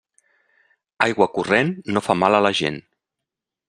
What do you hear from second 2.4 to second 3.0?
la gent.